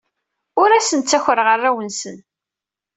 [0.61, 2.17] Ur asen-ttakreɣ arraw-nsen.